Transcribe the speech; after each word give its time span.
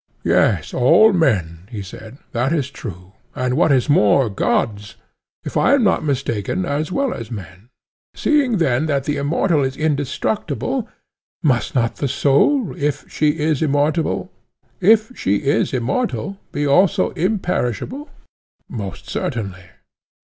Yes, 0.23 0.73
all 0.73 1.13
men, 1.13 1.69
he 1.69 1.83
said—that 1.83 2.51
is 2.51 2.71
true; 2.71 3.11
and 3.35 3.53
what 3.55 3.71
is 3.71 3.87
more, 3.87 4.31
gods, 4.31 4.95
if 5.43 5.55
I 5.55 5.75
am 5.75 5.83
not 5.83 6.03
mistaken, 6.03 6.65
as 6.65 6.91
well 6.91 7.13
as 7.13 7.29
men. 7.29 7.69
Seeing 8.15 8.57
then 8.57 8.87
that 8.87 9.03
the 9.03 9.17
immortal 9.17 9.61
is 9.61 9.77
indestructible, 9.77 10.89
must 11.43 11.75
not 11.75 11.97
the 11.97 12.07
soul, 12.07 12.73
if 12.75 13.05
she 13.13 13.37
is 13.37 13.61
immortal, 13.71 14.27
be 14.81 16.65
also 16.67 17.09
imperishable? 17.11 18.09
Most 18.67 19.07
certainly. 19.07 19.65